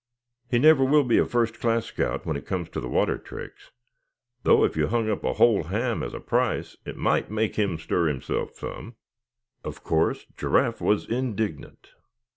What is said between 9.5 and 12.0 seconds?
Of course Giraffe was indignant.